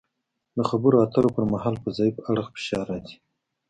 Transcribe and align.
د 0.57 0.59
خبرو 0.69 1.01
اترو 1.05 1.29
پر 1.35 1.43
مهال 1.53 1.75
په 1.83 1.89
ضعیف 1.97 2.15
اړخ 2.31 2.47
فشار 2.55 2.85
راځي 2.91 3.15